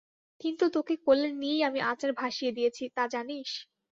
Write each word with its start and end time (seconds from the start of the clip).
কিন্তু 0.41 0.65
তোকে 0.75 0.93
কোলে 1.05 1.29
নিয়েই 1.33 1.61
আমি 1.63 1.79
আচার 1.91 2.11
ভাসিয়ে 2.13 2.51
দিয়েছি 2.51 2.83
তা 2.95 3.03
জানিস? 3.13 3.49